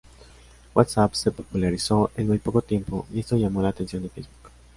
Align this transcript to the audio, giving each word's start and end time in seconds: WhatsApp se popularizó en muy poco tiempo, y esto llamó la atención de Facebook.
WhatsApp 0.73 1.13
se 1.13 1.29
popularizó 1.29 2.09
en 2.17 2.25
muy 2.27 2.39
poco 2.39 2.63
tiempo, 2.63 3.05
y 3.13 3.19
esto 3.19 3.37
llamó 3.37 3.61
la 3.61 3.69
atención 3.69 4.01
de 4.01 4.09
Facebook. 4.09 4.49